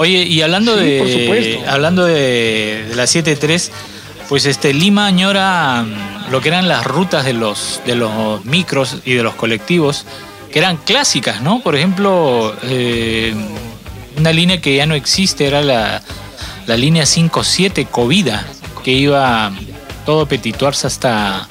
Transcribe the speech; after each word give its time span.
Oye, 0.00 0.22
y 0.22 0.40
hablando 0.40 0.78
Sí, 0.78 0.84
de 0.84 0.98
por 0.98 1.08
supuesto. 1.10 1.70
hablando 1.70 2.04
de, 2.06 2.86
de 2.88 2.96
la 2.96 3.04
7.3, 3.04 3.70
pues 4.30 4.46
este 4.46 4.72
Lima 4.72 5.06
añora 5.06 5.82
mm, 5.82 6.30
lo 6.32 6.40
que 6.40 6.48
eran 6.48 6.68
las 6.68 6.86
rutas 6.86 7.24
de 7.26 7.34
los 7.34 7.82
de 7.84 7.96
los 7.96 8.42
micros 8.46 8.96
y 9.04 9.12
de 9.12 9.22
los 9.22 9.34
colectivos 9.34 10.06
que 10.50 10.58
eran 10.58 10.78
clásicas, 10.78 11.42
¿no? 11.42 11.60
Por 11.60 11.76
ejemplo, 11.76 12.56
eh, 12.62 13.34
una 14.16 14.32
línea 14.32 14.60
que 14.62 14.74
ya 14.74 14.86
no 14.86 14.94
existe 14.94 15.46
era 15.46 15.60
la, 15.60 16.02
la 16.66 16.76
línea 16.78 17.04
57 17.04 17.84
Covida, 17.84 18.46
que 18.82 18.92
iba 18.92 19.52
todo 20.06 20.24
Petituarza 20.26 20.86
hasta 20.88 21.46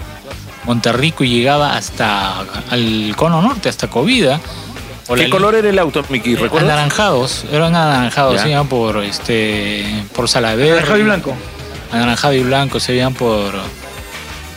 Monterrico 0.65 1.23
y 1.23 1.29
llegaba 1.29 1.77
hasta 1.77 2.39
al 2.71 3.13
cono 3.15 3.41
norte, 3.43 3.69
hasta 3.69 3.89
Covida. 3.89 4.41
¿Qué 5.15 5.29
color 5.29 5.55
era 5.55 5.69
el 5.69 5.79
auto, 5.79 6.03
Miki? 6.09 6.35
¿Recuerdas? 6.35 6.71
Anaranjados, 6.71 7.45
eran 7.51 7.75
anaranjados, 7.75 8.35
Ya. 8.35 8.43
se 8.43 8.49
iban 8.51 8.67
por 8.67 9.03
este 9.03 9.85
por 10.15 10.27
Salaverry. 10.29 10.85
Javi 10.85 11.03
Blanco. 11.03 11.33
Anaranjado 11.91 12.33
y 12.33 12.43
blanco 12.43 12.79
se 12.79 12.95
iban 12.95 13.13
por 13.15 13.53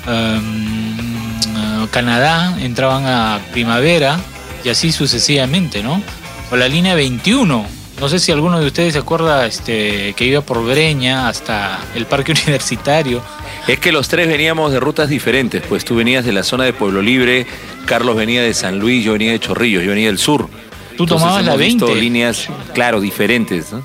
em, 0.07 1.87
Canadá, 1.91 2.57
entraban 2.61 3.07
a 3.07 3.41
Primavera 3.53 4.19
y 4.65 4.69
así 4.69 4.93
sucesivamente, 4.93 5.83
¿no? 5.83 6.03
O 6.51 6.57
la 6.57 6.69
línea 6.69 6.95
21. 6.95 7.65
No 8.03 8.09
sé 8.09 8.19
si 8.19 8.33
alguno 8.33 8.59
de 8.59 8.67
ustedes 8.67 8.95
se 8.95 8.99
acuerda 8.99 9.47
este, 9.47 10.13
que 10.15 10.25
iba 10.25 10.41
por 10.41 10.65
Breña 10.65 11.29
hasta 11.29 11.79
el 11.95 12.07
Parque 12.07 12.33
Universitario. 12.45 13.23
Es 13.69 13.79
que 13.79 13.93
los 13.93 14.09
tres 14.09 14.27
veníamos 14.27 14.73
de 14.73 14.81
rutas 14.81 15.09
diferentes, 15.09 15.63
pues 15.69 15.85
tú 15.85 15.95
venías 15.95 16.25
de 16.25 16.33
la 16.33 16.43
zona 16.43 16.65
de 16.65 16.73
Pueblo 16.73 17.01
Libre, 17.01 17.47
Carlos 17.87 18.17
venía 18.17 18.43
de 18.43 18.55
San 18.55 18.81
Luis, 18.81 19.05
yo 19.05 19.13
venía 19.13 19.31
de 19.31 19.39
Chorrillos, 19.39 19.85
yo 19.85 19.91
venía 19.91 20.09
del 20.09 20.19
sur. 20.19 20.49
Tú 20.97 21.05
Entonces 21.05 21.17
tomabas 21.17 21.45
la 21.45 21.55
hemos 21.55 21.65
visto 21.65 21.87
20. 21.87 22.03
líneas, 22.03 22.49
claro, 22.75 23.01
diferentes. 23.01 23.71
¿no? 23.71 23.85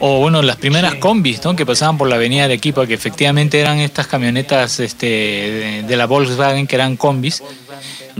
O 0.00 0.18
bueno, 0.18 0.42
las 0.42 0.56
primeras 0.56 0.96
combis, 0.96 1.44
¿no? 1.44 1.54
Que 1.54 1.64
pasaban 1.64 1.98
por 1.98 2.08
la 2.08 2.16
avenida 2.16 2.46
Arequipa, 2.46 2.84
que 2.84 2.94
efectivamente 2.94 3.60
eran 3.60 3.78
estas 3.78 4.08
camionetas 4.08 4.80
este, 4.80 5.06
de, 5.06 5.84
de 5.86 5.96
la 5.96 6.06
Volkswagen, 6.06 6.66
que 6.66 6.74
eran 6.74 6.96
combis, 6.96 7.44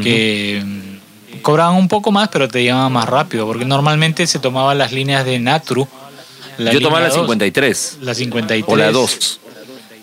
que 0.00 0.62
cobraban 1.42 1.76
un 1.76 1.88
poco 1.88 2.10
más, 2.12 2.28
pero 2.28 2.48
te 2.48 2.62
llevaban 2.62 2.92
más 2.92 3.08
rápido, 3.08 3.46
porque 3.46 3.64
normalmente 3.64 4.26
se 4.26 4.38
tomaban 4.38 4.78
las 4.78 4.92
líneas 4.92 5.24
de 5.24 5.38
Natru. 5.38 5.86
la 6.58 6.72
yo 6.72 6.80
tomaba 6.80 7.00
la 7.00 7.08
2, 7.08 7.16
53 7.16 7.98
La 8.02 8.14
53. 8.14 8.64
o 8.72 8.76
la 8.76 8.90
2. 8.92 9.40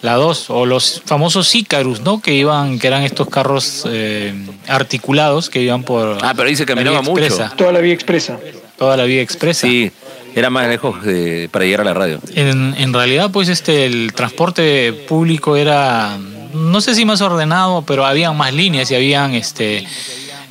La 0.04 0.14
2, 0.14 0.50
o 0.52 0.66
los 0.68 1.02
famosos 1.06 1.54
Icarus, 1.56 2.02
¿no? 2.02 2.22
Que 2.22 2.34
iban, 2.36 2.78
que 2.78 2.86
eran 2.88 3.02
estos 3.04 3.28
carros 3.30 3.84
eh, 3.90 4.32
articulados 4.68 5.50
que 5.50 5.62
iban 5.64 5.84
por 5.84 6.20
Ah, 6.22 6.34
pero 6.36 6.50
ahí 6.50 6.56
se 6.56 6.66
caminaba 6.68 7.02
mucho. 7.02 7.24
expresa, 7.24 7.54
Toda 7.56 7.72
la 7.72 7.80
vía 7.80 7.94
expresa. 7.94 8.38
toda 8.78 8.96
la 8.96 9.06
vía 9.06 9.22
expresa. 9.24 9.66
Sí, 9.68 9.92
era 10.36 10.52
más 10.52 10.68
lejos 10.68 11.04
de- 11.04 11.50
para 11.52 11.66
llegar 11.66 11.82
a 11.82 11.84
la 11.86 11.94
radio. 11.96 12.20
En, 12.36 12.76
en 12.78 12.94
realidad, 12.94 13.32
pues 13.32 13.50
este 13.50 13.88
el 13.88 14.14
transporte 14.14 14.94
público 14.94 15.56
era, 15.58 16.16
no 16.54 16.80
sé 16.80 16.94
si 16.94 17.04
más 17.04 17.22
ordenado, 17.22 17.82
pero 17.82 18.06
habían 18.06 18.38
más 18.38 18.54
líneas 18.54 18.92
y 18.92 18.96
habían 18.96 19.34
este 19.34 19.88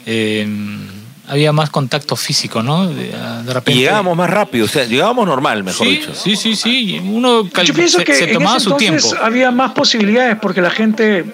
eh, 0.07 0.47
había 1.29 1.53
más 1.53 1.71
contacto 1.71 2.15
físico, 2.17 2.62
¿no? 2.62 2.87
De, 2.87 2.95
de 2.95 3.11
Y 3.11 3.53
repente. 3.53 3.75
llegábamos 3.81 4.17
más 4.17 4.31
rápido, 4.31 4.67
o 4.67 4.69
sea, 4.69 4.85
llegábamos 4.85 5.27
normal, 5.27 5.65
mejor 5.65 5.87
sí, 5.87 5.93
dicho. 5.97 6.15
sí, 6.15 6.37
sí, 6.37 6.55
sí. 6.57 7.01
Uno 7.05 7.43
Yo 7.65 7.75
pienso 7.75 7.98
se, 7.98 8.05
que 8.05 8.15
se 8.15 8.25
en 8.25 8.35
tomaba 8.35 8.57
ese 8.59 8.65
su 8.65 8.71
entonces 8.71 9.03
tiempo. 9.11 9.25
había 9.25 9.51
más 9.51 9.73
posibilidades 9.73 10.37
porque 10.41 10.61
la 10.63 10.71
gente, 10.71 11.25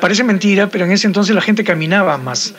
parece 0.00 0.24
mentira, 0.24 0.68
pero 0.70 0.86
en 0.86 0.92
ese 0.92 1.06
entonces 1.06 1.34
la 1.34 1.42
gente 1.42 1.62
caminaba 1.62 2.16
más. 2.16 2.54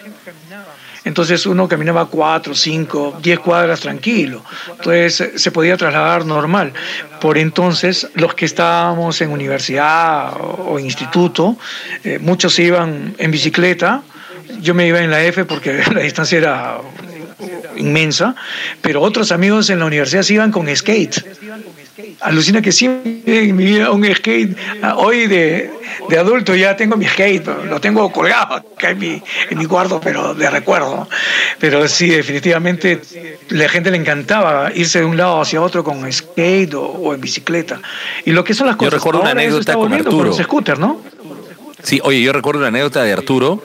Entonces 1.04 1.46
uno 1.46 1.68
caminaba 1.68 2.08
cuatro, 2.08 2.56
cinco, 2.56 3.16
diez 3.22 3.38
cuadras 3.40 3.80
tranquilo. 3.80 4.44
Entonces 4.72 5.22
eh, 5.22 5.32
se 5.38 5.52
podía 5.52 5.78
trasladar 5.78 6.26
normal. 6.26 6.74
Por 7.22 7.38
entonces 7.38 8.08
los 8.16 8.34
que 8.34 8.46
estábamos 8.46 9.22
en 9.22 9.30
universidad 9.32 10.34
o 10.40 10.56
o 10.74 10.80
instituto, 10.80 11.58
eh, 12.04 12.18
muchos 12.20 12.54
se 12.56 12.64
iban 12.64 13.14
en 13.20 13.32
bicicleta. 13.32 14.02
Yo 14.62 14.74
me 14.74 14.88
iba 14.88 15.00
en 15.02 15.12
la 15.12 15.24
F 15.24 15.46
porque 15.46 15.84
la 15.94 16.02
distancia 16.02 16.38
era 16.38 16.78
inmensa, 17.76 18.36
pero 18.82 19.02
otros 19.02 19.32
amigos 19.32 19.70
en 19.70 19.80
la 19.80 19.86
universidad 19.86 20.22
se 20.24 20.34
iban 20.36 20.52
con 20.52 20.74
skate. 20.74 21.24
Alucina 22.22 22.62
que 22.62 22.72
siempre 22.72 23.50
en 23.50 23.56
mi 23.56 23.66
vida 23.66 23.92
un 23.92 24.06
skate, 24.14 24.58
ah, 24.82 24.96
hoy 24.98 25.28
de, 25.28 25.70
de 26.10 26.18
adulto 26.18 26.56
ya 26.56 26.76
tengo 26.76 26.96
mi 26.96 27.06
skate, 27.06 27.46
lo 27.70 27.80
tengo 27.82 28.12
colgado 28.12 28.56
acá 28.56 28.92
en 28.92 29.00
mi, 29.00 29.22
en 29.50 29.58
mi 29.58 29.66
cuarto, 29.66 30.00
pero 30.02 30.34
de 30.34 30.50
recuerdo. 30.50 31.08
Pero 31.60 31.88
sí, 31.88 32.10
definitivamente 32.10 33.02
la 33.50 33.68
gente 33.70 33.92
le 33.92 33.98
encantaba 33.98 34.72
irse 34.74 35.00
de 35.00 35.06
un 35.06 35.18
lado 35.18 35.42
hacia 35.42 35.62
otro 35.62 35.84
con 35.84 36.12
skate 36.12 36.74
o, 36.74 36.84
o 36.84 37.14
en 37.14 37.22
bicicleta. 37.22 37.82
Y 38.26 38.32
lo 38.32 38.44
que 38.44 38.54
son 38.54 38.68
las 38.68 38.76
Yo 38.76 38.80
cosas. 38.80 38.94
recuerdo 38.94 39.22
una 39.22 39.30
ahora 39.32 39.42
anécdota 39.42 39.74
con 39.74 39.94
Arturo. 39.94 40.30
los 40.30 40.38
scooters, 40.38 40.80
¿no? 40.80 41.02
Sí, 41.84 42.00
oye, 42.04 42.22
yo 42.22 42.34
recuerdo 42.34 42.60
una 42.60 42.70
anécdota 42.70 43.04
de 43.04 43.14
Arturo. 43.14 43.62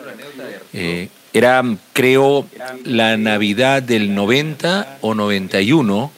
Eh, 0.73 1.09
era, 1.33 1.63
creo, 1.93 2.47
la 2.85 3.17
Navidad 3.17 3.83
del 3.83 4.15
90 4.15 4.99
o 5.01 5.15
91. 5.15 6.11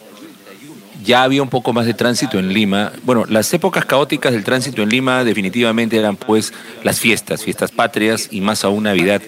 Ya 1.05 1.25
había 1.25 1.43
un 1.43 1.49
poco 1.49 1.73
más 1.73 1.85
de 1.85 1.95
tránsito 1.95 2.39
en 2.39 2.53
Lima. 2.53 2.93
Bueno, 3.05 3.25
las 3.29 3.53
épocas 3.53 3.85
caóticas 3.85 4.33
del 4.33 4.45
tránsito 4.45 4.83
en 4.83 4.89
Lima 4.89 5.25
definitivamente 5.25 5.97
eran 5.97 6.17
pues 6.17 6.53
las 6.85 7.01
fiestas, 7.01 7.43
fiestas 7.43 7.73
patrias 7.73 8.29
y 8.31 8.41
más 8.41 8.65
aún 8.65 8.85
Navidad. 8.85 9.21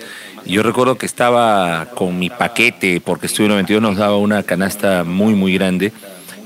Yo 0.47 0.63
recuerdo 0.63 0.99
que 0.99 1.07
estaba 1.07 1.87
con 1.95 2.19
mi 2.19 2.29
paquete, 2.29 3.01
porque 3.01 3.27
Estudio 3.27 3.49
92 3.49 3.83
nos 3.83 3.97
daba 3.97 4.19
una 4.19 4.43
canasta 4.43 5.03
muy, 5.03 5.34
muy 5.34 5.55
grande, 5.55 5.91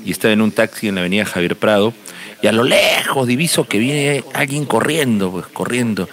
y 0.05 0.11
estaba 0.11 0.33
en 0.33 0.41
un 0.41 0.51
taxi 0.51 0.87
en 0.87 0.95
la 0.95 1.01
avenida 1.01 1.25
Javier 1.25 1.57
Prado, 1.57 1.93
y 2.41 2.47
a 2.47 2.53
lo 2.53 2.63
lejos 2.63 3.27
diviso 3.27 3.67
que 3.67 3.77
viene 3.77 4.23
alguien 4.33 4.65
corriendo, 4.65 5.31
pues 5.31 5.47
corriendo, 5.47 6.07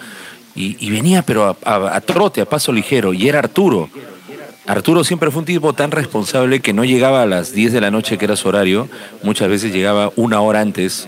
y, 0.57 0.89
venía 0.89 1.21
pero 1.21 1.45
a, 1.45 1.57
a- 1.63 1.95
a 1.95 2.01
trote, 2.01 2.41
a 2.41 2.45
paso 2.45 2.71
ligero, 2.73 3.13
y 3.13 3.27
era 3.29 3.39
Arturo. 3.39 3.89
Arturo 4.65 5.03
siempre 5.03 5.31
fue 5.31 5.39
un 5.39 5.45
tipo 5.45 5.71
tan 5.73 5.91
responsable 5.91 6.59
que 6.59 6.73
no 6.73 6.83
llegaba 6.83 7.21
a 7.21 7.25
las 7.25 7.53
10 7.53 7.71
de 7.73 7.79
la 7.81 7.91
noche, 7.91 8.17
que 8.17 8.25
era 8.25 8.35
su 8.35 8.49
horario, 8.49 8.89
muchas 9.23 9.47
veces 9.47 9.71
llegaba 9.73 10.11
una 10.17 10.41
hora 10.41 10.59
antes. 10.61 11.07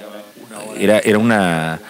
Era, 0.79 0.99
era 0.99 1.17
una, 1.17 1.81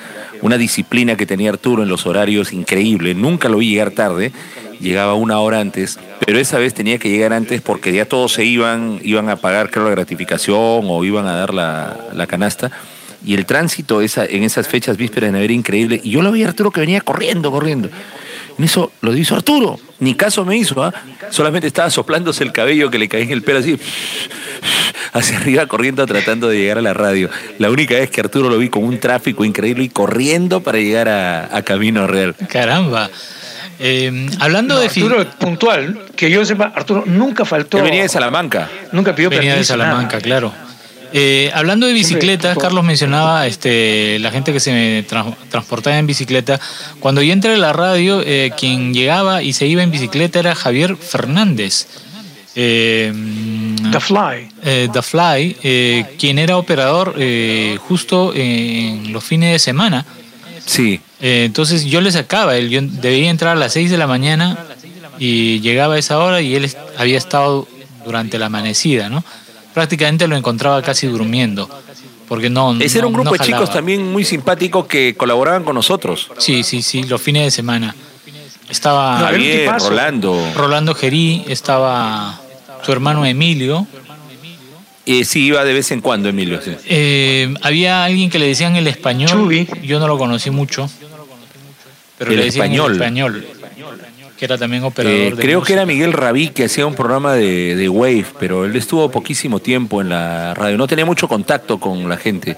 una 0.41 0.57
disciplina 0.57 1.15
que 1.15 1.27
tenía 1.27 1.51
Arturo 1.51 1.83
en 1.83 1.89
los 1.89 2.07
horarios 2.07 2.53
increíble. 2.53 3.13
Nunca 3.13 3.49
lo 3.49 3.57
vi 3.59 3.69
llegar 3.69 3.91
tarde, 3.91 4.31
llegaba 4.79 5.13
una 5.13 5.37
hora 5.39 5.59
antes, 5.59 5.99
pero 6.25 6.39
esa 6.39 6.57
vez 6.57 6.73
tenía 6.73 6.97
que 6.97 7.09
llegar 7.09 7.33
antes 7.33 7.61
porque 7.61 7.93
ya 7.93 8.05
todos 8.05 8.33
se 8.33 8.45
iban, 8.45 8.99
iban 9.03 9.29
a 9.29 9.35
pagar, 9.35 9.69
creo, 9.69 9.83
la 9.85 9.91
gratificación 9.91 10.57
o 10.87 11.03
iban 11.03 11.27
a 11.27 11.35
dar 11.35 11.53
la, 11.53 11.97
la 12.13 12.25
canasta. 12.25 12.71
Y 13.25 13.33
el 13.35 13.45
tránsito 13.45 14.01
esa, 14.01 14.25
en 14.25 14.43
esas 14.43 14.67
fechas 14.67 14.95
vísperas 14.97 15.27
de 15.29 15.31
Navidad 15.33 15.45
era 15.45 15.53
increíble. 15.53 16.01
Y 16.03 16.11
yo 16.11 16.21
lo 16.21 16.31
vi 16.31 16.43
a 16.43 16.47
Arturo 16.47 16.71
que 16.71 16.79
venía 16.79 17.01
corriendo, 17.01 17.51
corriendo. 17.51 17.89
En 18.57 18.65
eso 18.65 18.91
lo 19.01 19.15
hizo 19.15 19.35
Arturo. 19.35 19.79
Ni 19.99 20.15
caso 20.15 20.45
me 20.45 20.57
hizo, 20.57 20.83
¿ah? 20.83 20.93
Solamente 21.29 21.67
estaba 21.67 21.89
soplándose 21.89 22.43
el 22.43 22.51
cabello 22.51 22.89
que 22.89 22.97
le 22.97 23.07
caía 23.07 23.23
en 23.25 23.31
el 23.31 23.41
pelo 23.41 23.59
así, 23.59 23.77
hacia 25.13 25.37
arriba 25.37 25.65
corriendo 25.67 26.05
tratando 26.05 26.49
de 26.49 26.57
llegar 26.57 26.77
a 26.77 26.81
la 26.81 26.93
radio. 26.93 27.29
La 27.57 27.69
única 27.69 27.95
vez 27.95 28.09
que 28.09 28.21
Arturo 28.21 28.49
lo 28.49 28.57
vi 28.57 28.69
con 28.69 28.83
un 28.83 28.99
tráfico 28.99 29.45
increíble 29.45 29.83
y 29.85 29.89
corriendo 29.89 30.61
para 30.61 30.77
llegar 30.79 31.07
a, 31.09 31.55
a 31.55 31.61
Camino 31.63 32.07
Real. 32.07 32.35
Caramba. 32.49 33.09
Eh, 33.81 34.27
hablando 34.39 34.73
No, 34.75 34.79
de 34.81 34.87
Arturo, 34.87 35.25
puntual, 35.39 36.05
que 36.17 36.29
yo 36.29 36.43
sepa, 36.43 36.73
Arturo 36.75 37.03
nunca 37.05 37.45
faltó. 37.45 37.77
Él 37.77 37.83
venía 37.83 38.01
de 38.03 38.09
Salamanca. 38.09 38.69
Nunca 38.91 39.15
pidió 39.15 39.29
Venía 39.29 39.51
de 39.51 39.55
permiso, 39.57 39.73
Salamanca, 39.73 40.17
nada. 40.17 40.21
claro. 40.21 40.53
Eh, 41.13 41.49
hablando 41.53 41.87
de 41.87 41.93
fue- 42.53 42.61
Carlos 42.63 42.83
mencionaba 42.83 43.47
este, 43.47 44.19
la 44.19 44.31
gente 44.31 44.53
que 44.53 44.59
se 44.59 45.05
tra- 45.07 45.35
transportaba 45.49 45.97
en 45.97 46.05
bicicleta. 46.07 46.59
Cuando 46.99 47.21
yo 47.21 47.33
entré 47.33 47.53
a 47.53 47.57
la 47.57 47.73
radio, 47.73 48.21
eh, 48.25 48.51
quien 48.57 48.93
llegaba 48.93 49.41
y 49.41 49.53
se 49.53 49.65
iba 49.67 49.81
en 49.81 49.91
bicicleta 49.91 50.39
era 50.39 50.55
Javier 50.55 50.95
Fernández. 50.95 51.87
Eh, 52.55 53.13
The 53.91 53.99
Fly. 53.99 54.49
eh, 54.63 54.89
The 54.91 55.01
Fly, 55.01 55.57
eh, 55.63 56.05
quien 56.19 56.39
era 56.39 56.57
operador 56.57 57.15
eh, 57.17 57.77
justo 57.87 58.33
en 58.35 59.13
los 59.13 59.23
fines 59.23 59.51
de 59.53 59.59
semana. 59.59 60.05
Sí. 60.65 60.99
Eh, 61.21 61.43
entonces 61.45 61.85
yo 61.85 62.01
le 62.01 62.11
sacaba, 62.11 62.55
él, 62.57 62.69
yo 62.69 62.81
debía 62.81 63.29
entrar 63.29 63.55
a 63.55 63.59
las 63.59 63.73
6 63.73 63.89
de 63.91 63.97
la 63.97 64.07
mañana 64.07 64.57
y 65.17 65.59
llegaba 65.61 65.95
a 65.95 65.97
esa 65.99 66.19
hora 66.19 66.41
y 66.41 66.55
él 66.55 66.69
había 66.97 67.17
estado 67.17 67.67
durante 68.05 68.37
la 68.39 68.47
amanecida, 68.47 69.09
¿no? 69.09 69.23
Prácticamente 69.73 70.27
lo 70.27 70.35
encontraba 70.35 70.81
casi 70.81 71.07
durmiendo, 71.07 71.69
porque 72.27 72.49
no... 72.49 72.75
Ese 72.79 72.97
era 72.99 73.07
un 73.07 73.13
grupo 73.13 73.31
no 73.31 73.37
de 73.37 73.39
chicos 73.45 73.71
también 73.71 74.11
muy 74.11 74.23
simpático 74.25 74.87
que 74.87 75.15
colaboraban 75.15 75.63
con 75.63 75.75
nosotros. 75.75 76.29
Sí, 76.37 76.63
sí, 76.63 76.81
sí, 76.81 77.03
los 77.03 77.21
fines 77.21 77.43
de 77.43 77.51
semana. 77.51 77.95
Estaba 78.69 79.17
Javier. 79.19 79.69
Rolando. 79.79 80.51
Rolando 80.55 80.93
Gerí, 80.93 81.43
estaba 81.47 82.39
su 82.83 82.91
hermano 82.91 83.25
Emilio. 83.25 83.87
Eh, 85.05 85.25
sí, 85.25 85.45
iba 85.45 85.63
de 85.63 85.73
vez 85.73 85.89
en 85.91 86.01
cuando, 86.01 86.29
Emilio. 86.29 86.61
sí. 86.61 86.71
Eh, 86.85 87.51
había 87.63 88.03
alguien 88.03 88.29
que 88.29 88.37
le 88.37 88.45
decían 88.45 88.75
el 88.75 88.85
español. 88.85 89.31
Chubi. 89.31 89.67
Yo 89.81 89.99
no 89.99 90.07
lo 90.07 90.19
conocí 90.19 90.51
mucho. 90.51 90.87
Pero 92.19 92.31
El 92.31 92.37
le 92.37 92.45
decían 92.45 92.65
español. 92.65 92.91
el 92.91 93.01
español. 93.01 93.47
Que 94.39 94.45
era 94.45 94.57
también 94.57 94.83
operador 94.85 95.19
Eh, 95.19 95.31
de 95.35 95.41
creo 95.41 95.61
que 95.61 95.73
era. 95.73 95.85
Miguel 95.85 96.13
Rabí 96.13 96.47
que 96.47 96.63
hacía 96.63 96.87
un 96.87 96.95
programa 96.95 97.33
de, 97.33 97.75
de 97.75 97.89
Wave, 97.89 98.25
pero 98.39 98.63
él 98.63 98.75
estuvo 98.77 99.11
poquísimo 99.11 99.59
tiempo 99.59 99.99
en 99.99 100.07
la 100.09 100.53
radio. 100.53 100.77
No 100.77 100.87
tenía 100.87 101.05
mucho 101.05 101.27
contacto 101.27 101.77
con 101.77 102.07
la 102.07 102.15
gente. 102.15 102.55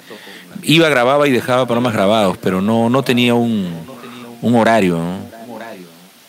Iba, 0.62 0.89
grababa 0.89 1.28
y 1.28 1.31
dejaba 1.31 1.66
programas 1.66 1.94
grabados, 1.94 2.38
pero 2.38 2.62
no, 2.62 2.89
no 2.89 3.04
tenía 3.04 3.33
un, 3.33 3.68
un 4.42 4.56
horario. 4.56 4.98
¿no? 4.98 5.31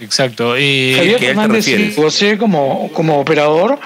Exacto. 0.00 0.58
Y 0.58 0.94
Javier 0.96 1.16
¿qué 1.18 1.26
te 1.28 1.34
Fernández 1.34 1.64
sí, 2.10 2.36
como, 2.38 2.90
como 2.92 3.20
operador 3.20 3.78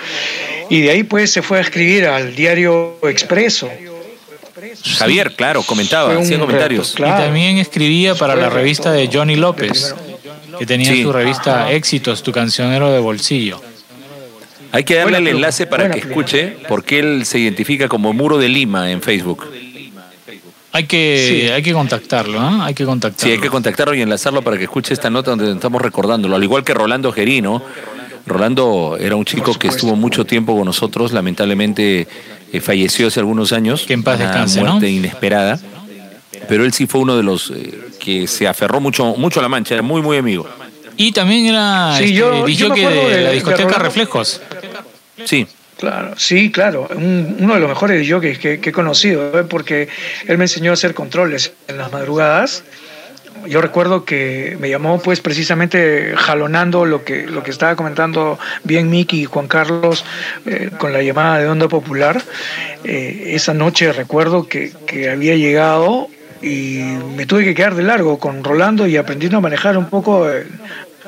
y 0.70 0.80
de 0.82 0.90
ahí 0.90 1.02
pues 1.02 1.32
se 1.32 1.42
fue 1.42 1.58
a 1.58 1.60
escribir 1.62 2.06
al 2.06 2.34
diario 2.34 2.98
Expreso. 3.02 3.68
Javier, 4.98 5.34
claro, 5.34 5.62
comentaba, 5.62 6.16
hacía 6.16 6.38
comentarios. 6.38 6.92
reto, 6.92 6.96
claro. 6.96 7.22
Y 7.22 7.26
también 7.26 7.58
escribía 7.58 8.14
para 8.14 8.34
la 8.36 8.48
revista 8.48 8.92
de 8.92 9.08
Johnny 9.12 9.36
López, 9.36 9.94
que 10.58 10.66
tenía 10.66 10.90
Sí. 10.92 11.02
su 11.02 11.12
revista 11.12 11.70
Éxitos, 11.72 12.22
tu 12.22 12.32
cancionero 12.32 12.92
de 12.92 12.98
bolsillo. 12.98 13.60
Hay 14.72 14.84
que 14.84 14.96
darle 14.96 15.18
el 15.18 15.28
enlace 15.28 15.66
para 15.66 15.90
que 15.90 16.00
escuche, 16.00 16.56
porque 16.68 16.98
él 16.98 17.24
se 17.24 17.38
identifica 17.38 17.88
como 17.88 18.12
Muro 18.12 18.38
de 18.38 18.48
Lima 18.48 18.90
en 18.90 19.00
Facebook. 19.00 19.44
Hay 20.72 20.84
que, 20.84 21.42
Sí. 21.46 21.48
hay 21.48 21.62
que 21.62 21.72
contactarlo, 21.72 22.38
¿ah? 22.38 22.66
Hay 22.66 22.74
que 22.74 22.84
contactarlo. 22.84 23.24
Sí, 23.26 23.32
hay 23.34 23.40
que 23.40 23.48
contactarlo 23.48 23.94
y 23.94 24.02
enlazarlo 24.02 24.42
para 24.42 24.58
que 24.58 24.64
escuche 24.64 24.92
esta 24.92 25.08
nota 25.08 25.30
donde 25.30 25.50
estamos 25.52 25.80
recordándolo. 25.80 26.36
Al 26.36 26.42
igual 26.44 26.64
que 26.64 26.74
Rolando 26.74 27.12
Gerino. 27.12 27.62
Rolando 28.26 28.98
era 29.00 29.14
un 29.14 29.24
chico 29.24 29.54
que 29.54 29.68
estuvo 29.68 29.94
mucho 29.94 30.24
tiempo 30.26 30.56
con 30.56 30.64
nosotros, 30.66 31.12
lamentablemente 31.12 32.08
eh, 32.52 32.60
falleció 32.60 33.06
hace 33.06 33.20
algunos 33.20 33.52
años. 33.52 33.84
Que 33.86 33.94
en 33.94 34.02
paz 34.02 34.16
una 34.16 34.26
descanse, 34.26 34.60
¿no? 34.62 34.72
muerte 34.72 34.90
inesperada. 34.90 35.60
Pero 36.48 36.64
él 36.64 36.72
sí 36.72 36.86
fue 36.86 37.00
uno 37.00 37.16
de 37.16 37.22
los 37.22 37.50
eh, 37.50 37.78
que 37.98 38.26
se 38.26 38.46
aferró 38.46 38.80
mucho, 38.80 39.14
mucho 39.16 39.40
a 39.40 39.42
la 39.42 39.48
mancha, 39.48 39.74
era 39.74 39.82
muy, 39.82 40.00
muy 40.02 40.16
amigo. 40.16 40.46
Y 40.96 41.12
también 41.12 41.46
era 41.46 41.94
Sí, 41.98 42.04
este, 42.04 42.14
yo- 42.16 42.30
yo 42.32 42.40
me 42.42 42.46
disjockey 42.46 42.84
acuerdo 42.84 43.08
de, 43.08 43.16
de- 43.16 43.24
la 43.24 43.30
discoteca. 43.32 43.78
Reflejos. 43.78 44.40
Sí, 45.24 45.46
Claro, 45.78 46.14
sí, 46.16 46.50
claro, 46.50 46.88
un- 46.96 47.36
uno 47.38 47.52
de 47.52 47.60
los 47.60 47.68
mejores 47.68 48.10
jockeys 48.10 48.38
que, 48.38 48.60
que 48.60 48.70
he 48.70 48.72
conocido, 48.72 49.38
¿eh? 49.38 49.44
porque 49.44 49.88
él 50.26 50.38
me 50.38 50.44
enseñó 50.44 50.70
a 50.70 50.74
hacer 50.74 50.94
controles 50.94 51.52
en 51.68 51.76
las 51.76 51.92
madrugadas. 51.92 52.64
Yo 53.46 53.60
recuerdo 53.60 54.06
que 54.06 54.56
me 54.58 54.70
llamó 54.70 54.98
pues 55.02 55.20
precisamente 55.20 56.14
jalonando 56.16 56.86
lo 56.86 57.04
que, 57.04 57.26
lo 57.26 57.42
que 57.42 57.50
estaba 57.50 57.76
comentando 57.76 58.38
bien 58.64 58.88
Miki 58.88 59.20
y 59.20 59.24
Juan 59.26 59.48
Carlos 59.48 60.02
eh, 60.46 60.70
con 60.78 60.94
la 60.94 61.02
llamada 61.02 61.40
de 61.40 61.48
Onda 61.48 61.68
Popular. 61.68 62.22
Eh, 62.82 63.32
esa 63.34 63.52
noche 63.52 63.92
recuerdo 63.92 64.48
que, 64.48 64.72
que 64.86 65.10
había 65.10 65.34
llegado 65.36 66.08
y 66.42 66.80
me 67.16 67.26
tuve 67.26 67.44
que 67.44 67.54
quedar 67.54 67.74
de 67.74 67.82
largo 67.82 68.18
con 68.18 68.44
Rolando 68.44 68.86
y 68.86 68.96
aprendiendo 68.96 69.38
a 69.38 69.40
manejar 69.40 69.76
un 69.76 69.86
poco 69.86 70.30
eh, 70.30 70.46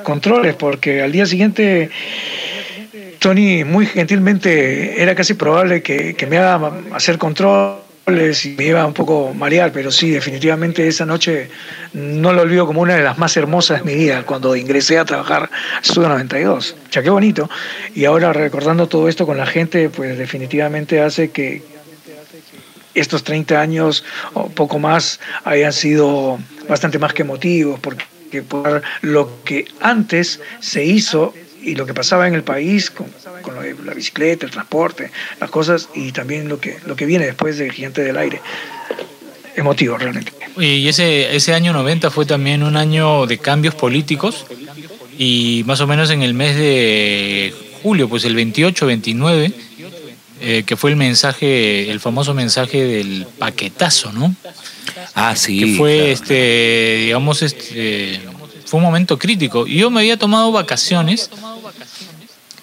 controles, 0.02 0.54
porque 0.54 1.02
al 1.02 1.12
día 1.12 1.26
siguiente 1.26 1.90
Tony 3.18 3.64
muy 3.64 3.86
gentilmente 3.86 5.02
era 5.02 5.14
casi 5.14 5.34
probable 5.34 5.82
que, 5.82 6.14
que 6.14 6.26
me 6.26 6.38
haga 6.38 6.72
hacer 6.92 7.18
controles 7.18 7.88
y 8.44 8.54
me 8.56 8.64
iba 8.64 8.86
un 8.86 8.94
poco 8.94 9.34
marear, 9.34 9.70
pero 9.70 9.90
sí, 9.90 10.10
definitivamente 10.10 10.88
esa 10.88 11.04
noche 11.04 11.50
no 11.92 12.32
lo 12.32 12.42
olvido 12.42 12.66
como 12.66 12.80
una 12.80 12.94
de 12.94 13.02
las 13.02 13.18
más 13.18 13.36
hermosas 13.36 13.84
de 13.84 13.84
mi 13.84 13.94
vida 13.98 14.22
cuando 14.22 14.56
ingresé 14.56 14.98
a 14.98 15.04
trabajar 15.04 15.50
a 15.76 15.80
Estudio 15.80 16.08
92. 16.08 16.74
Ya 16.90 17.02
qué 17.02 17.10
bonito. 17.10 17.50
Y 17.94 18.06
ahora 18.06 18.32
recordando 18.32 18.86
todo 18.86 19.08
esto 19.08 19.26
con 19.26 19.36
la 19.36 19.44
gente, 19.44 19.90
pues 19.90 20.16
definitivamente 20.16 21.02
hace 21.02 21.30
que 21.30 21.62
estos 23.00 23.24
30 23.24 23.60
años 23.60 24.04
o 24.34 24.48
poco 24.48 24.78
más 24.78 25.20
hayan 25.44 25.72
sido 25.72 26.38
bastante 26.68 26.98
más 26.98 27.12
que 27.14 27.22
emotivos, 27.22 27.80
porque 27.80 28.42
por 28.42 28.82
lo 29.02 29.42
que 29.44 29.66
antes 29.80 30.40
se 30.60 30.84
hizo 30.84 31.34
y 31.62 31.74
lo 31.74 31.86
que 31.86 31.94
pasaba 31.94 32.28
en 32.28 32.34
el 32.34 32.42
país 32.42 32.90
con, 32.90 33.06
la 33.84 33.94
bicicleta, 33.94 34.46
el 34.46 34.52
transporte, 34.52 35.10
las 35.40 35.50
cosas 35.50 35.88
y 35.94 36.12
también 36.12 36.48
lo 36.48 36.60
que, 36.60 36.78
lo 36.86 36.96
que 36.96 37.06
viene 37.06 37.26
después 37.26 37.58
de 37.58 37.70
Gigante 37.70 38.02
del 38.02 38.16
Aire. 38.16 38.40
Emotivo 39.56 39.96
realmente. 39.96 40.32
Y 40.56 40.86
ese, 40.86 41.34
ese 41.34 41.54
año 41.54 41.72
90 41.72 42.10
fue 42.10 42.26
también 42.26 42.62
un 42.62 42.76
año 42.76 43.26
de 43.26 43.38
cambios 43.38 43.74
políticos 43.74 44.46
y 45.18 45.64
más 45.66 45.80
o 45.80 45.86
menos 45.86 46.10
en 46.10 46.22
el 46.22 46.32
mes 46.34 46.56
de 46.56 47.52
julio, 47.82 48.08
pues 48.08 48.24
el 48.24 48.34
28, 48.36 48.86
29, 48.86 49.52
eh, 50.40 50.64
que 50.66 50.76
fue 50.76 50.90
el 50.90 50.96
mensaje, 50.96 51.90
el 51.90 52.00
famoso 52.00 52.34
mensaje 52.34 52.84
del 52.84 53.26
paquetazo, 53.38 54.12
¿no? 54.12 54.34
ah, 55.14 55.36
sí. 55.36 55.58
que 55.60 55.76
fue 55.76 55.96
claro. 55.96 56.12
este 56.12 56.98
digamos 57.06 57.42
este 57.42 58.20
fue 58.64 58.78
un 58.78 58.84
momento 58.84 59.18
crítico 59.18 59.66
yo 59.66 59.90
me 59.90 60.00
había 60.00 60.16
tomado 60.16 60.52
vacaciones 60.52 61.30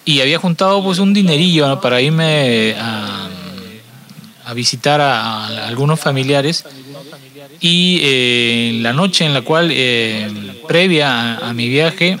y 0.04 0.20
había 0.20 0.38
juntado 0.38 0.82
pues 0.82 0.98
un 0.98 1.12
dinerillo 1.12 1.66
¿no? 1.66 1.80
para 1.80 2.00
irme 2.00 2.74
a, 2.78 3.28
a 4.44 4.54
visitar 4.54 5.00
a, 5.00 5.46
a 5.46 5.68
algunos 5.68 5.98
familiares 5.98 6.64
y 7.60 8.00
eh, 8.02 8.68
en 8.70 8.82
la 8.82 8.92
noche 8.92 9.24
en 9.24 9.34
la 9.34 9.42
cual 9.42 9.70
eh, 9.72 10.28
previa 10.68 11.36
a, 11.36 11.50
a 11.50 11.52
mi 11.52 11.68
viaje 11.68 12.18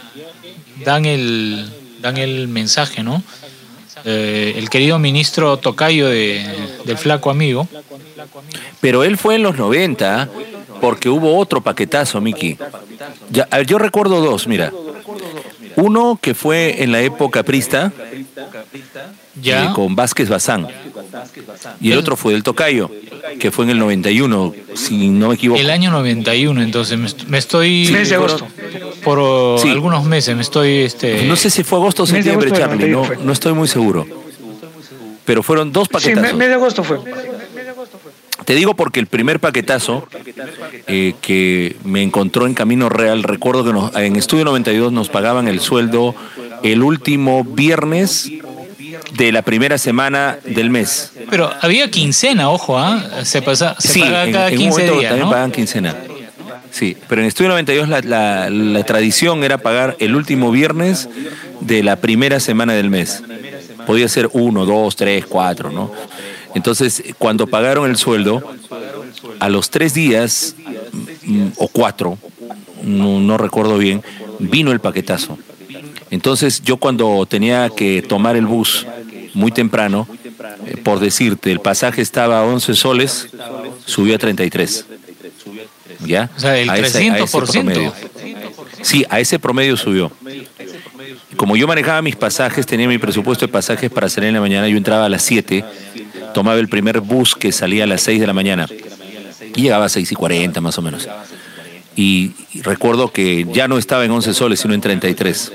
dan 0.84 1.04
el 1.04 1.70
dan 2.00 2.16
el 2.16 2.48
mensaje 2.48 3.02
no 3.02 3.22
Eh, 4.08 4.54
el 4.56 4.70
querido 4.70 4.98
ministro 5.00 5.56
Tocayo 5.56 6.06
de, 6.08 6.46
del 6.84 6.96
flaco 6.96 7.28
amigo 7.28 7.66
Pero 8.80 9.02
él 9.02 9.16
fue 9.18 9.34
en 9.34 9.42
los 9.42 9.56
90 9.58 10.28
porque 10.80 11.08
hubo 11.08 11.36
otro 11.38 11.60
paquetazo, 11.60 12.20
Miki. 12.20 12.56
Ya, 13.30 13.48
a 13.50 13.58
ver, 13.58 13.66
yo 13.66 13.78
recuerdo 13.78 14.20
dos, 14.20 14.46
mira. 14.46 14.72
Uno 15.76 16.18
que 16.22 16.34
fue 16.34 16.82
en 16.82 16.92
la 16.92 17.00
época 17.02 17.42
prista, 17.42 17.92
ya 19.42 19.64
eh, 19.64 19.68
con 19.74 19.94
Vázquez 19.96 20.28
Bazán. 20.28 20.68
Y 21.80 21.92
el 21.92 21.98
otro 21.98 22.16
fue 22.16 22.32
del 22.32 22.42
Tocayo, 22.42 22.90
que 23.38 23.50
fue 23.50 23.64
en 23.64 23.72
el 23.72 23.78
91, 23.78 24.54
si 24.74 25.08
no 25.08 25.28
me 25.28 25.34
equivoco. 25.34 25.60
El 25.60 25.70
año 25.70 25.90
91, 25.90 26.62
entonces 26.62 26.98
me, 26.98 27.06
est- 27.06 27.24
me 27.24 27.38
estoy 27.38 27.88
Mes 27.92 28.08
de 28.08 28.14
agosto. 28.14 28.46
Por 29.06 29.60
Sí. 29.60 29.70
algunos 29.70 30.04
meses, 30.04 30.34
me 30.34 30.42
estoy 30.42 30.78
este 30.82 31.24
No 31.26 31.36
sé 31.36 31.48
si 31.48 31.62
fue 31.62 31.78
agosto 31.78 32.02
o 32.02 32.06
septiembre, 32.06 32.50
Charlie, 32.50 32.88
no, 32.90 32.98
91 33.02 33.04
fue. 33.04 33.16
no 33.24 33.32
estoy 33.32 33.52
muy 33.54 33.68
seguro. 33.68 34.04
Pero 35.24 35.42
fueron 35.42 35.72
dos 35.72 35.86
Sí, 35.88 35.92
paquetazos. 35.94 36.22
me- 36.32 36.38
mes 36.38 36.48
de 36.48 36.54
agosto 36.54 36.82
fue. 36.84 36.98
Te 38.44 38.54
digo 38.54 38.74
porque 38.74 39.00
el 39.00 39.06
primer 39.06 39.40
paquetazo 39.40 40.06
eh, 40.86 41.14
que 41.20 41.76
me 41.84 42.02
encontró 42.02 42.46
en 42.46 42.54
Camino 42.54 42.88
Real, 42.88 43.22
recuerdo 43.22 43.64
que 43.64 43.72
nos- 43.72 43.94
en 43.96 44.16
Estudio 44.16 44.44
92 44.44 44.92
nos 44.92 45.08
pagaban 45.08 45.48
el 45.48 45.60
sueldo 45.60 46.14
el 46.62 46.82
último 46.82 47.44
viernes 47.44 48.30
de 49.16 49.32
la 49.32 49.42
primera 49.42 49.78
semana 49.78 50.38
del 50.44 50.70
mes. 50.70 51.12
pero 51.30 51.50
había 51.60 51.90
quincena, 51.90 52.50
ojo, 52.50 52.78
¿ah? 52.78 53.24
se 53.24 53.40
pasa 53.42 53.74
se 53.78 53.88
sí, 53.88 54.00
paga 54.00 54.24
en, 54.26 54.32
cada 54.32 54.48
en 54.48 54.54
un 54.54 54.58
15 54.58 54.70
momento 54.80 54.98
días, 55.00 55.10
también 55.10 55.26
¿no? 55.28 55.32
pagan 55.32 55.50
quincena. 55.52 55.96
Sí, 56.76 56.94
pero 57.08 57.22
en 57.22 57.26
Estudio 57.28 57.48
92 57.48 57.88
la, 57.88 58.00
la- 58.02 58.50
la 58.50 58.84
tradición 58.84 59.42
era 59.44 59.56
pagar 59.56 59.96
el 59.98 60.14
último 60.14 60.50
viernes 60.50 61.08
de 61.60 61.82
la 61.82 61.96
primera 61.96 62.38
semana 62.38 62.74
del 62.74 62.90
mes. 62.90 63.22
Podía 63.86 64.08
ser 64.08 64.28
uno, 64.34 64.66
dos, 64.66 64.94
tres, 64.94 65.24
cuatro, 65.24 65.70
¿no? 65.70 65.90
Entonces, 66.54 67.02
cuando 67.18 67.46
pagaron 67.46 67.88
el 67.88 67.96
sueldo, 67.96 68.42
a 69.40 69.48
los 69.48 69.70
tres 69.70 69.94
días 69.94 70.54
mm, 71.22 71.46
o 71.56 71.68
cuatro, 71.68 72.18
no, 72.82 73.38
recuerdo 73.38 73.78
bien, 73.78 74.02
vino 74.38 74.70
el 74.70 74.80
paquetazo. 74.80 75.38
Entonces, 76.10 76.60
yo 76.62 76.76
cuando 76.76 77.24
tenía 77.24 77.70
que 77.70 78.02
tomar 78.02 78.36
el 78.36 78.44
bus 78.46 78.86
muy 79.32 79.50
temprano, 79.50 80.06
eh, 80.66 80.76
por 80.76 81.00
decirte, 81.00 81.50
el 81.52 81.60
pasaje 81.60 82.02
estaba 82.02 82.40
a 82.40 82.44
11 82.44 82.74
soles, 82.74 83.28
subió 83.86 84.14
a 84.16 84.18
33. 84.18 84.86
¿Ya? 86.06 86.30
O 86.36 86.40
sea, 86.40 86.56
el 86.58 86.70
A 86.70 86.78
ese- 86.78 86.84
a 87.10 87.18
ese 87.18 87.26
300%. 87.26 87.52
promedio. 87.72 87.92
Sí, 88.82 89.04
a 89.08 89.20
ese 89.20 89.38
promedio 89.38 89.76
subió. 89.76 90.12
Como 91.36 91.56
yo 91.56 91.66
manejaba 91.66 92.00
mis 92.02 92.16
pasajes, 92.16 92.64
tenía 92.66 92.88
mi 92.88 92.98
presupuesto 92.98 93.46
de 93.46 93.52
pasajes 93.52 93.90
para 93.90 94.08
salir 94.08 94.28
en 94.28 94.34
la 94.34 94.40
mañana, 94.40 94.68
yo 94.68 94.76
entraba 94.76 95.06
a 95.06 95.08
las 95.08 95.22
7, 95.22 95.64
tomaba 96.34 96.58
el 96.58 96.68
primer 96.68 97.00
bus 97.00 97.34
que 97.34 97.52
salía 97.52 97.84
a 97.84 97.86
las 97.86 98.00
6 98.02 98.20
de 98.20 98.26
la 98.26 98.32
mañana 98.32 98.66
y 99.54 99.62
llegaba 99.62 99.86
a 99.86 99.88
6 99.88 100.10
y 100.12 100.14
40 100.14 100.60
más 100.60 100.78
o 100.78 100.82
menos. 100.82 101.08
Y, 101.94 102.32
y 102.52 102.62
recuerdo 102.62 103.10
que 103.10 103.46
ya 103.52 103.68
no 103.68 103.78
estaba 103.78 104.04
en 104.04 104.10
11 104.10 104.34
soles, 104.34 104.60
sino 104.60 104.74
en 104.74 104.80
33. 104.82 105.52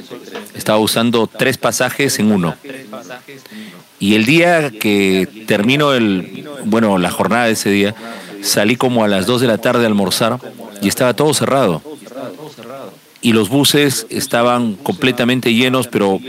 Estaba 0.55 0.79
usando 0.79 1.27
tres 1.27 1.57
pasajes 1.57 2.17
en 2.19 2.31
uno. 2.31 2.55
Y 3.99 4.15
el 4.15 4.25
día 4.25 4.71
que 4.71 5.27
terminó 5.47 5.93
el, 5.93 6.47
bueno, 6.65 6.97
la 6.97 7.11
jornada 7.11 7.45
de 7.45 7.51
ese 7.53 7.69
día, 7.69 7.95
salí 8.41 8.75
como 8.75 9.03
a 9.03 9.07
las 9.07 9.25
2 9.25 9.41
de 9.41 9.47
la 9.47 9.57
tarde 9.57 9.83
a 9.83 9.87
almorzar 9.87 10.39
y 10.81 10.87
estaba 10.87 11.13
todo 11.13 11.33
cerrado. 11.33 11.81
Y 13.21 13.33
los 13.33 13.49
buses 13.49 14.07
estaban 14.09 14.75
completamente 14.75 15.53
llenos, 15.53 15.87
pero 15.87 16.19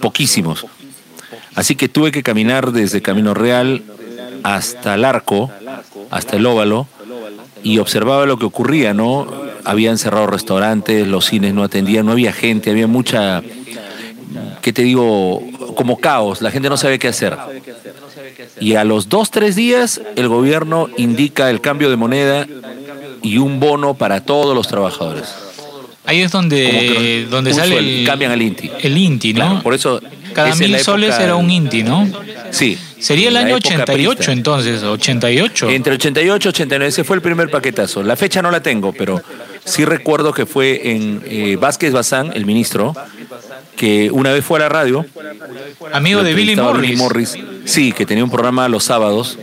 poquísimos. 0.00 0.66
Así 1.54 1.74
que 1.74 1.88
tuve 1.88 2.12
que 2.12 2.22
caminar 2.22 2.72
desde 2.72 3.02
Camino 3.02 3.34
Real 3.34 3.82
hasta 4.42 4.94
el 4.94 5.04
arco, 5.04 5.50
hasta 6.10 6.36
el 6.36 6.46
óvalo, 6.46 6.86
y 7.62 7.78
observaba 7.78 8.26
lo 8.26 8.38
que 8.38 8.44
ocurría, 8.44 8.94
¿no? 8.94 9.48
habían 9.68 9.98
cerrado 9.98 10.26
restaurantes, 10.26 11.06
los 11.06 11.26
cines 11.26 11.52
no 11.52 11.62
atendían, 11.62 12.06
no 12.06 12.12
había 12.12 12.32
gente, 12.32 12.70
había 12.70 12.86
mucha, 12.86 13.42
¿qué 14.62 14.72
te 14.72 14.82
digo? 14.82 15.42
Como 15.76 15.98
caos, 15.98 16.40
la 16.40 16.50
gente 16.50 16.70
no 16.70 16.78
sabe 16.78 16.98
qué 16.98 17.08
hacer. 17.08 17.36
Y 18.60 18.74
a 18.74 18.84
los 18.84 19.08
dos, 19.08 19.30
tres 19.30 19.56
días, 19.56 20.00
el 20.16 20.28
gobierno 20.28 20.88
indica 20.96 21.50
el 21.50 21.60
cambio 21.60 21.90
de 21.90 21.96
moneda 21.96 22.46
y 23.22 23.38
un 23.38 23.60
bono 23.60 23.94
para 23.94 24.24
todos 24.24 24.54
los 24.54 24.68
trabajadores. 24.68 25.34
Ahí 26.04 26.22
es 26.22 26.32
donde, 26.32 27.26
donde 27.30 27.52
sale 27.52 27.76
el, 27.78 28.06
cambian 28.06 28.32
al 28.32 28.40
INTI. 28.40 28.70
El 28.80 28.96
INTI, 28.96 29.34
¿no? 29.34 29.62
por 29.62 29.74
eso 29.74 30.00
cada 30.32 30.54
mil 30.54 30.78
soles 30.78 31.18
era 31.18 31.36
un 31.36 31.50
INTI, 31.50 31.82
¿no? 31.82 32.08
Sí. 32.50 32.78
Sería 32.98 33.28
el 33.28 33.36
año 33.36 33.56
88 33.56 34.32
entonces, 34.32 34.82
88. 34.82 35.70
Entre 35.70 35.92
88 35.94 36.48
y 36.48 36.50
89, 36.50 36.88
ese 36.88 37.04
fue 37.04 37.16
el 37.16 37.22
primer 37.22 37.50
paquetazo. 37.50 38.02
La 38.02 38.16
fecha 38.16 38.42
no 38.42 38.50
la 38.50 38.62
tengo, 38.62 38.92
pero 38.92 39.22
sí 39.64 39.84
recuerdo 39.84 40.32
que 40.32 40.46
fue 40.46 40.92
en 40.92 41.22
eh, 41.26 41.56
Vázquez 41.60 41.92
Bazán, 41.92 42.32
el 42.34 42.46
ministro, 42.46 42.94
que 43.76 44.10
una 44.10 44.32
vez 44.32 44.44
fue 44.44 44.58
a 44.58 44.62
la 44.62 44.68
radio. 44.68 45.04
Amigo 45.92 46.22
de 46.22 46.34
Billy 46.34 46.56
Morris. 46.56 47.36
Sí, 47.68 47.92
que 47.92 48.06
tenía 48.06 48.24
un 48.24 48.30
programa 48.30 48.66
los 48.68 48.84
sábados 48.84 49.38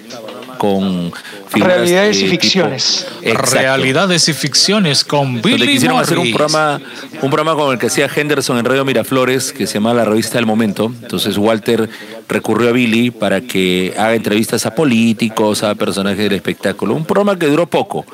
con 0.58 1.12
Realidades 1.52 2.22
y 2.22 2.28
ficciones. 2.28 3.08
Realidades 3.22 4.28
y 4.28 4.34
ficciones 4.34 5.04
con 5.04 5.42
Billy 5.42 5.58
Donde 5.58 5.68
quisieron 5.68 6.00
hacer 6.00 6.18
un 6.18 6.32
programa, 6.32 6.82
un 7.22 7.30
programa 7.30 7.56
con 7.56 7.72
el 7.72 7.80
que 7.80 7.86
hacía 7.86 8.10
Henderson 8.14 8.58
en 8.58 8.66
Radio 8.66 8.84
Miraflores, 8.84 9.54
que 9.54 9.68
se 9.68 9.76
llamaba 9.76 9.98
La 9.98 10.06
Revista 10.06 10.40
del 10.40 10.48
Momento. 10.48 10.92
Entonces 11.02 11.38
Walter 11.38 11.88
recurrió 12.28 12.70
a 12.70 12.72
Billy 12.72 13.12
para 13.12 13.42
que 13.42 13.94
haga 13.96 14.16
entrevistas 14.16 14.66
a 14.66 14.74
políticos, 14.74 15.64
a 15.64 15.76
personajes 15.76 16.18
del 16.18 16.34
espectáculo. 16.34 16.96
Un 16.96 17.06
programa 17.06 17.38
que 17.38 17.46
duró 17.46 17.68
poco. 17.68 18.06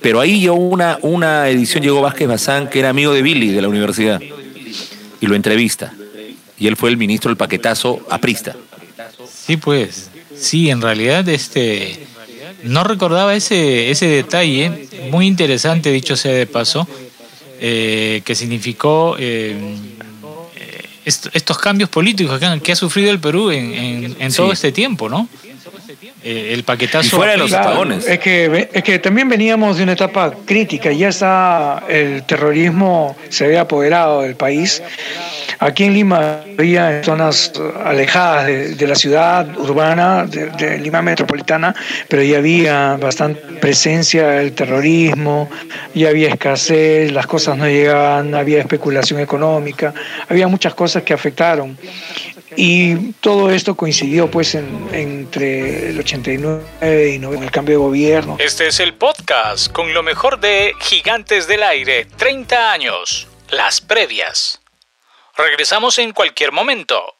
Pero 0.00 0.20
ahí 0.20 0.40
llegó 0.40 0.54
una, 0.54 0.98
una 1.02 1.48
edición, 1.48 1.82
llegó 1.82 2.00
Vázquez 2.00 2.28
Bazán, 2.28 2.70
que 2.70 2.78
era 2.78 2.90
amigo 2.90 3.12
de 3.12 3.22
Billy 3.22 3.50
de 3.50 3.62
la 3.62 3.68
universidad, 3.68 4.20
y 5.20 5.26
lo 5.26 5.34
entrevista. 5.34 5.92
Y 6.56 6.68
él 6.68 6.76
fue 6.76 6.90
el 6.90 6.96
ministro 6.96 7.30
del 7.30 7.36
paquetazo 7.36 8.00
aprista. 8.08 8.54
Sí, 9.50 9.56
pues. 9.56 10.10
Sí, 10.36 10.70
en 10.70 10.80
realidad 10.80 11.28
este 11.28 12.06
no 12.62 12.84
recordaba 12.84 13.34
ese, 13.34 13.90
ese 13.90 14.06
detalle, 14.06 14.86
muy 15.10 15.26
interesante 15.26 15.90
dicho 15.90 16.14
sea 16.14 16.32
de 16.32 16.46
paso, 16.46 16.86
eh, 17.58 18.22
que 18.24 18.36
significó 18.36 19.16
eh, 19.18 19.76
estos 21.04 21.58
cambios 21.58 21.90
políticos 21.90 22.38
que 22.62 22.70
ha, 22.70 22.76
sufrido 22.76 23.10
el 23.10 23.18
Perú 23.18 23.50
en, 23.50 24.32
todo 24.36 24.52
este 24.52 24.70
tiempo, 24.70 25.08
¿no? 25.08 25.28
Eh, 26.22 26.52
el 26.52 26.64
paquetazo. 26.64 27.16
fuera 27.16 27.32
de 27.32 27.38
los 27.38 27.52
Es 28.06 28.18
que, 28.18 28.68
es 28.72 28.82
que 28.82 28.98
también 28.98 29.28
veníamos 29.28 29.78
de 29.78 29.84
una 29.84 29.92
etapa 29.92 30.32
crítica, 30.44 30.92
ya 30.92 31.08
está 31.08 31.84
el 31.88 32.24
terrorismo 32.24 33.16
se 33.28 33.46
había 33.46 33.62
apoderado 33.62 34.22
del 34.22 34.36
país. 34.36 34.82
Aquí 35.58 35.84
en 35.84 35.94
Lima 35.94 36.40
había 36.58 37.02
zonas 37.04 37.52
alejadas 37.84 38.46
de, 38.46 38.86
la 38.86 38.94
ciudad 38.94 39.58
urbana, 39.58 40.24
de, 40.26 40.78
Lima 40.78 41.02
metropolitana, 41.02 41.74
pero 42.08 42.22
ya 42.22 42.38
había 42.38 42.96
bastante 42.96 43.40
presencia 43.60 44.26
del 44.28 44.52
terrorismo, 44.52 45.50
ya 45.94 46.08
había 46.08 46.28
escasez, 46.28 47.12
las 47.12 47.26
cosas 47.26 47.58
no 47.58 47.66
llegaban, 47.66 48.34
había 48.34 48.60
especulación 48.60 49.20
económica, 49.20 49.92
había 50.28 50.48
muchas 50.48 50.74
cosas 50.74 51.02
que 51.02 51.12
afectaron. 51.12 51.76
Y 52.56 53.12
todo 53.20 53.50
esto 53.50 53.74
coincidió 53.76 54.30
pues 54.30 54.54
entre 54.54 55.90
el 55.90 55.98
89 55.98 57.10
y 57.14 57.18
90, 57.18 57.44
el 57.44 57.50
cambio 57.50 57.78
de 57.78 57.84
gobierno. 57.84 58.36
Este 58.38 58.66
es 58.66 58.80
el 58.80 58.94
podcast 58.94 59.70
con 59.70 59.94
lo 59.94 60.02
mejor 60.02 60.40
de 60.40 60.74
Gigantes 60.80 61.46
del 61.46 61.62
Aire, 61.62 62.06
30 62.16 62.72
años, 62.72 63.28
las 63.50 63.80
previas. 63.80 64.60
Regresamos 65.36 65.98
en 65.98 66.12
cualquier 66.12 66.52
momento. 66.52 67.14